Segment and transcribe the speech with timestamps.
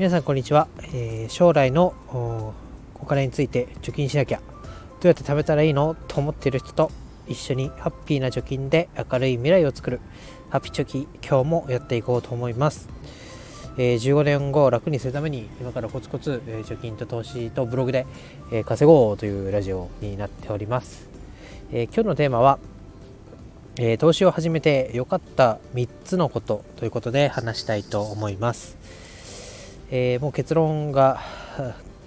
[0.00, 1.92] 皆さんこんにちは、えー、将来の
[2.94, 4.38] お金について貯金しなきゃ。
[4.38, 4.44] ど
[5.04, 5.94] うやって貯めたらいいの？
[6.08, 6.90] と思っている人と
[7.28, 10.00] 一緒にハッピーな貯金で明るい未来を作る。
[10.48, 12.88] ハッピーチョキ今日もやっていこうと思います、
[13.76, 18.06] えー、15年後楽にするために今からコツコツ、え、貯金と投資とブログで、
[18.50, 21.10] え、稼ごうというラジオになっております、
[21.72, 22.58] え今日のテーマは
[23.76, 28.78] え、投資を始めて良かった3つのことということで話したいと思います。
[29.90, 31.20] えー、もう結論が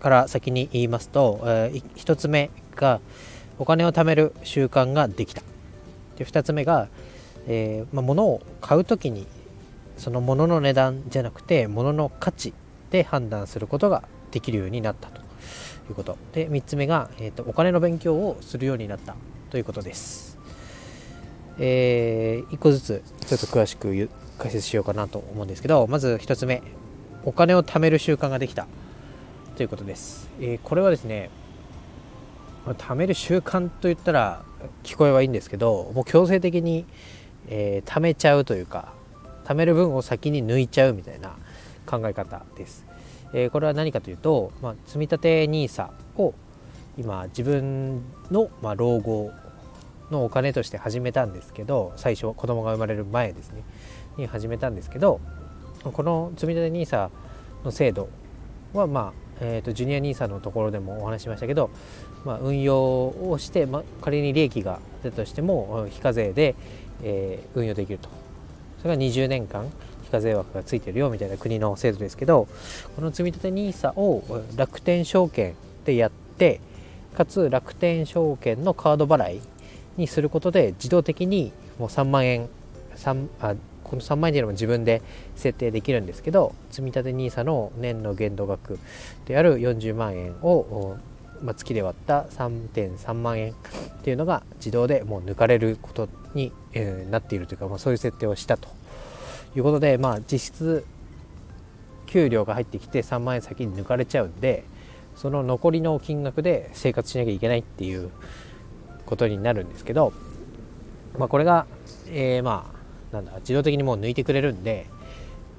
[0.00, 3.00] から先に言いますと、えー、1つ目が
[3.58, 5.42] お金を貯める習慣ができた。
[6.16, 6.88] で2つ目が、
[7.46, 9.26] えーまあ、物を買う時に
[9.96, 12.52] その物の値段じゃなくて物の価値
[12.90, 15.24] で判断することができるようになったと。
[15.88, 16.16] いうこと。
[16.32, 19.14] で3つ目が、えーと、お金の勉強をするようになった
[19.50, 20.38] ということです、
[21.58, 26.62] えー、1個ずつちょっと詳しく解説しようかなと思うんですけどまず1つ目。
[27.26, 28.66] お金を貯める習慣ができた
[29.56, 30.30] ということです。
[30.40, 31.30] えー、これはですね、
[32.66, 34.42] 貯める習慣と言ったら
[34.82, 36.84] 聞こえはいいんですけど、もう強制的に、
[37.48, 38.92] えー、貯めちゃうというか、
[39.44, 41.36] 貯める分を先に抜いちゃうみたいな
[41.86, 42.84] 考え方です。
[43.32, 46.34] えー、これは何かというと、まあ、積立 NISA を
[46.96, 49.32] 今自分の、まあ、老後
[50.10, 53.64] のお金として始めたんですけど最初子供が生まれる前ですね
[54.16, 55.20] に始めたんですけど
[55.92, 57.10] この積み立 NISA
[57.64, 58.08] の制度
[58.72, 61.70] は、まあえーと、ジュニア NISA のところでもお話しましたけど、
[62.24, 66.54] まあ、運用をして、まあ、仮に利益が出たとしても非課税で、
[67.02, 68.08] えー、運用できると。
[68.80, 69.70] それが20年間
[70.02, 72.46] 非課税枠がついてるよみたいな国の制度ですけど
[72.96, 74.22] この積み立 NISA を
[74.56, 75.54] 楽天証券
[75.86, 76.60] でやって
[77.16, 79.40] かつ楽天証券のカード払い
[79.96, 82.50] にすることで自動的にもう3万円
[82.96, 83.54] 3あ
[83.84, 85.02] この3万円というのも自分で
[85.36, 88.78] 設定できるんですけど積立 NISA の年の限度額
[89.26, 90.96] である40万円を、
[91.42, 93.54] まあ、月で割った3.3万円っ
[94.02, 98.68] ていうのが自動でもう抜かれることに、えー、なっているというか、まあ、そういう設定をしたと
[99.54, 100.84] いうことで、まあ、実質
[102.06, 104.64] 給料が入ってきて3万円先に抜かれちゃうんで
[105.16, 108.10] その残りの金額で生活しなきゃいけないっていう
[109.06, 110.12] ことになるんですけど、
[111.18, 111.66] まあ、これが、
[112.08, 112.83] えー、まあ
[113.14, 114.86] なんだ自動的にもう抜いてくれるんで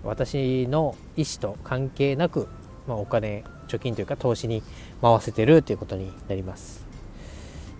[0.03, 2.47] 私の意思と関係なく、
[2.87, 4.61] まあ、お金貯金というか投資に
[5.01, 6.85] 回せてるということになります。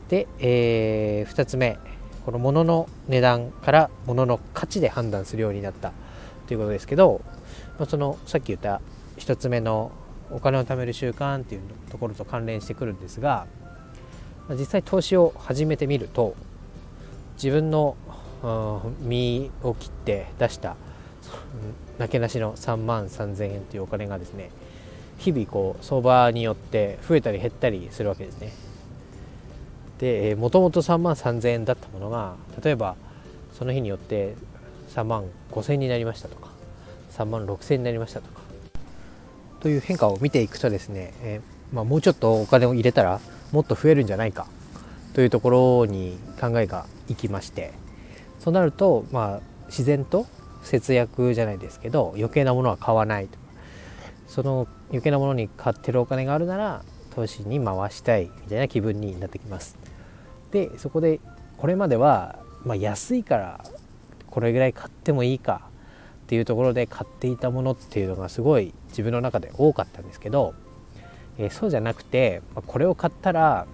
[0.10, 1.78] で、えー、2つ目
[2.26, 5.94] この物の値段から物の価値で判断するようになった
[6.48, 7.22] ということですけど、
[7.78, 8.82] まあ、そのさっき言った
[9.18, 9.92] 1つ目の
[10.32, 13.46] お金を貯める習慣っていうところと関連してくるんですが
[14.50, 16.36] 実際投資を始めてみると
[17.36, 17.96] 自分の
[19.02, 20.76] 身を切って出した
[21.98, 24.52] なけなしの3万3000円というお金がですね
[25.18, 28.52] 日々こう相場によって増えたり減ったりするわけですね。
[30.00, 32.98] でもともと3万3000円だったものが例えば
[33.54, 34.36] その日によって
[34.90, 36.50] 3万5000円になりましたとか
[37.12, 38.42] 3万6000円になりましたとか
[39.62, 41.42] という変化を見ていくとですね、え、
[41.72, 43.20] まあ、もうちょっとお金を入れたら
[43.52, 44.48] もっと増えるんじゃないか
[45.14, 47.74] というところに考えがいきまして
[48.40, 50.26] そうなると、まあ、自然と
[50.64, 53.38] 節約じゃないですけど余計なものは買わないと。
[54.28, 56.84] その余計なものに買ってるお金があるなら
[57.16, 59.78] 投資に回したいみたいな気分になってきます。
[60.52, 61.20] でそこで
[61.58, 63.64] これまでは、まあ、安いから
[64.28, 65.62] これぐらい買ってもいいか
[66.26, 70.54] っていうところで買っていたものっていうのがすごい自分の中で多かったんですけど、
[71.38, 73.68] えー、そうじゃなくてこれを買ったら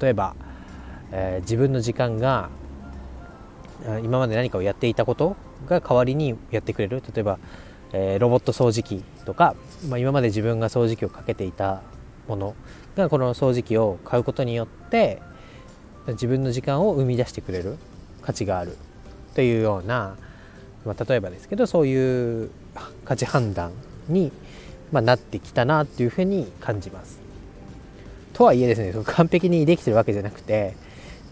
[0.00, 0.36] 例えば、
[1.10, 2.50] えー、自分の時間が
[4.02, 5.36] 今まで何かをやっていたこと
[5.66, 7.38] が代わりにやってくれる例えば、
[7.92, 9.54] えー、ロボット掃除機とか、
[9.88, 11.82] まあ、今まで自分が掃除機をかけていた
[12.26, 12.54] もの
[12.96, 15.20] がこの掃除機を買うことによって
[16.08, 17.76] 自分の時間を生み出してくれる
[18.22, 18.76] 価値がある
[19.34, 20.16] というような、
[20.84, 22.50] まあ、例えばですけどそういう
[23.04, 23.72] 価値判断
[24.08, 24.32] に、
[24.92, 27.20] まあ、なってきたなというふうに感じます。
[28.32, 30.74] とはいえですね完璧にできてるわけじゃなくて、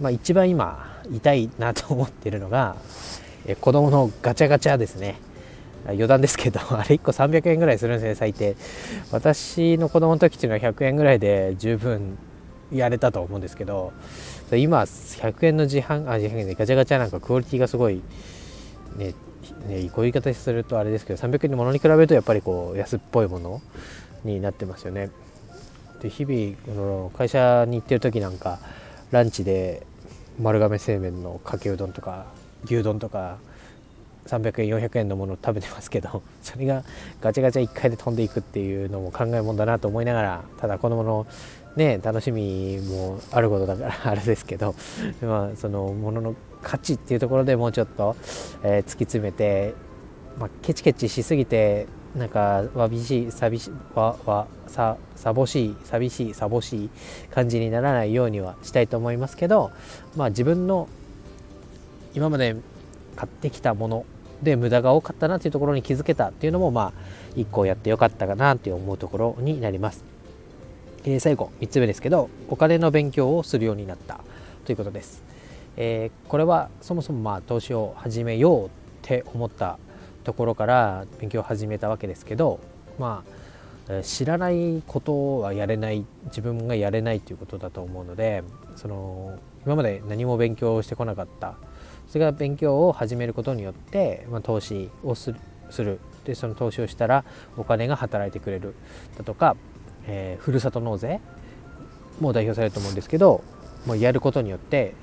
[0.00, 2.76] まあ、一番今痛いなと思ってるのが、
[3.46, 5.16] え子供のガチャガチャですね。
[5.86, 8.56] 余談ですけど あれ1個300円ぐらいするんですね最低。
[9.10, 12.18] 私の子供の時っていうのは100円ぐらいで十分
[12.72, 13.92] やれたと思うんですけど
[14.52, 18.00] 今100円の自販あ自販機でガチャガチャなんかクオリティがすごい
[18.96, 19.14] ねね
[19.66, 23.60] こういう言い方するとあれですけど300円のものに比べるとやっぱりこう安っぽいもの
[24.24, 25.10] になってますよね。
[26.00, 28.58] で日々この会社に行ってる時なんか
[29.10, 29.86] ランチで
[30.42, 32.26] 丸亀製麺のかけうどんとか
[32.64, 33.38] 牛丼とか
[34.26, 36.82] 300円400円のものを食べてますけど それが
[37.20, 41.26] ガチャガチャ1回で飛んでいくっていうのも考えもんだなと思いながらただ子供の
[41.76, 44.74] ね楽しみもあることだからあれですけど
[45.22, 48.16] まあそのものの価値っていうところでもうちょっと、
[48.62, 49.74] えー、突き詰めて、
[50.38, 51.86] まあ、ケチケチしすぎて
[52.16, 56.90] なんかわびしい寂しわわささぼしい寂しいさぼしい
[57.30, 59.70] 感じにならないようにはしたいと思いますけど
[60.14, 60.88] まあ自分の
[62.14, 62.56] 今まで
[63.16, 64.04] 買ってきたもの
[64.42, 66.92] で無駄が多かったなっていうところに気づけたっていうのもまあ
[67.34, 70.04] 一個やってよかったかなって思うところになります、
[71.04, 74.20] えー、最後3つ目ですけどお金の勉強をするようになった
[74.66, 75.22] ということです、
[75.76, 78.70] えー、これはそもそもまあ投資を始めようっ
[79.02, 79.78] て思った
[80.22, 82.60] ところから勉強を始めたわけですけど
[82.98, 83.24] ま
[83.88, 88.44] あ知らないことはやれない自分がやれないということだと思うので
[88.76, 91.54] その今まで何も勉強してこなかった。
[92.08, 95.32] それが勉強を始めることによって、まあ、投資をす
[95.78, 95.98] る。
[96.24, 97.24] でその投資をしたら
[97.56, 98.74] お金が働いてくれる。
[99.16, 99.56] だとか、
[100.06, 101.20] えー、ふるさと納税
[102.20, 103.42] も代表されると思うんですけど
[103.86, 104.94] もうやることによって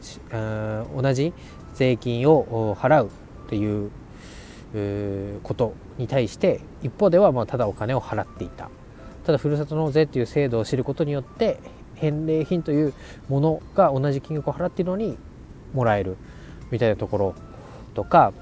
[0.95, 1.33] 同じ
[1.74, 3.89] 税金を払うっていう
[5.44, 8.69] ことに対して一方ではまあただお金を払っていた。
[9.25, 11.60] ただふるさと納税っていう制度を知ることによって
[11.95, 12.94] 返礼品という
[13.27, 15.18] ものが同じ金額を払っているのに
[15.74, 16.18] もらえる
[16.71, 17.36] みたいなところ
[17.94, 18.33] とか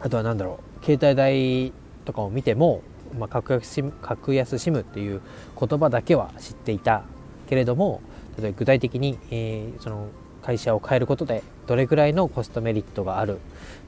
[0.00, 1.72] あとは何だろう携帯代
[2.04, 2.82] とかを見ても、
[3.18, 5.20] まあ、格安格安 SIM っていう
[5.58, 7.04] 言葉だけは知っていた
[7.48, 8.00] けれども
[8.38, 10.08] 例えば具体的に、えー、その
[10.50, 13.38] 会社を変えることでどれぐらいのコストメリットがある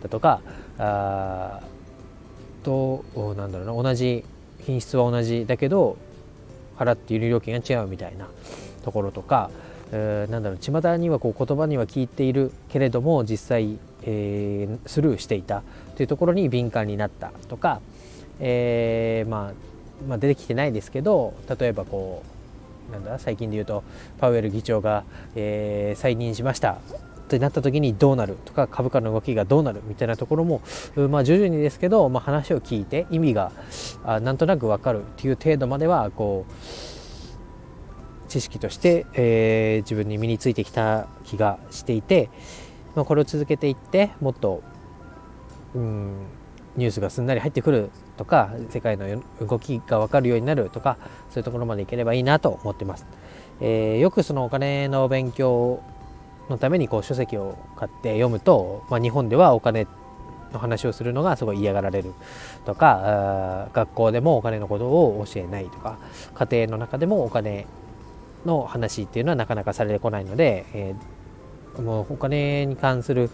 [0.00, 0.40] だとか
[0.78, 1.60] あ
[2.62, 3.04] と
[3.36, 4.24] なんだろうな同じ
[4.60, 5.96] 品質は同じだけど
[6.78, 8.28] 払っている料金が違うみたいな
[8.84, 9.50] ところとか
[9.94, 15.62] えー、なんだろう巷にはこう言葉には聞いているけれども実際、えー、スルーしていた
[15.96, 17.82] というところに敏感になったとか、
[18.40, 19.52] えー、まあ、
[20.08, 22.31] まあ、出てきてないですけど例えばこう
[22.92, 23.82] なんだ最近で言うと
[24.18, 25.04] パウエル議長が、
[25.34, 26.78] え再任しました。
[27.28, 30.60] となった時にどうなるとか株価の動きがどうなるみたいなところも、
[31.08, 33.52] まあ、徐々にですけど、まあ、話を聞いて意味が
[34.04, 36.52] あなんとなく分かるっていう程度まではこう
[38.28, 42.30] 知識として、えー、自分に身についてきた気がしていて、
[42.94, 44.62] まあ、これを続けていってもっと、
[45.74, 46.26] うん、
[46.76, 50.96] ニュースがすんなり入ってくるとか世界の動きが分かるようになるとか
[51.30, 53.06] そういうところまでいければいいなと思ってます。
[53.60, 55.80] えー、よくそのお金の勉強
[56.48, 59.86] のためにこう書籍を買って読むと、まあ、日本ではお金
[60.52, 62.12] の話をするのがすごい嫌がられる
[62.64, 65.98] とか学校でもお金のことを教えないとか
[66.34, 67.66] 家庭の中でもお金
[68.44, 71.11] の話っていうのはなかなかされてこないので、えー、
[71.80, 73.30] もうお金に関する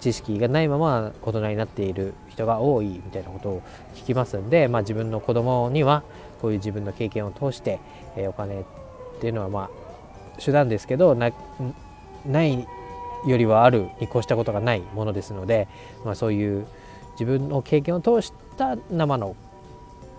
[0.00, 3.62] 知識がないまま大人になっている人が多いみたいなことを
[3.94, 6.02] 聞きますんで、まあ、自分の子供には
[6.40, 7.80] こういう自分の経験を通して、
[8.16, 8.64] えー、お金っ
[9.20, 11.28] ていうのはまあ手段ですけどな
[12.44, 12.66] い
[13.26, 15.68] よりはあるに越したことがないものですので、
[16.04, 16.66] まあ、そういう
[17.12, 19.34] 自分の経験を通した生の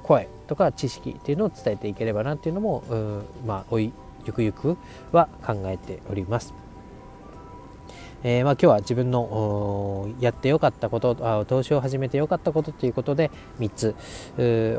[0.04, 3.94] 声とか知識っていうのを伝えていければなっていうのも、うまあ、おい
[4.26, 4.78] ゆくゆく
[5.12, 6.69] は考えております。
[8.24, 13.96] えー、まあ、今日は自分のやってよかったことあ投資を始めてよかったことということで3つ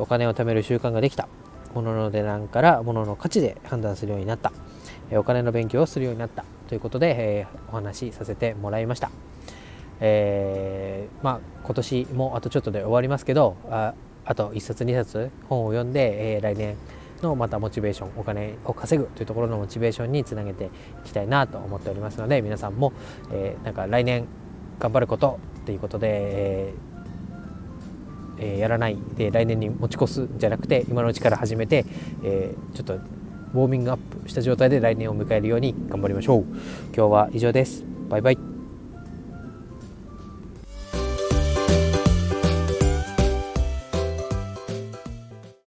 [0.01, 1.29] お金を貯める習慣ができた。
[1.73, 4.53] 物の値段から物の価値で判断するようになった、
[5.11, 6.45] えお金の勉強をするようになった。
[6.69, 9.11] ということで、えー、お話しさせてもらいました。
[10.01, 16.77] え、まあ、今年もあとちょっとで終わりますけどああと1冊2冊本を読んで、え、来年
[17.23, 20.71] のまたモチベーションお金を稼ぐというところのモチベーションにつなげて
[21.05, 22.93] いきたいなと思っておりますので皆さんも、
[23.33, 24.27] えー、なんか来年
[24.79, 26.91] 頑張ることということで、えー
[28.41, 31.85] え、やらないで来年に持ち越すんじゃなくて今のうちから始めて、
[32.25, 36.43] えー、ちょっとウォーミングアップした状態で来年を迎えるように頑張りましょう。
[36.95, 37.85] 今日は以上です。
[38.09, 38.50] バイバイ。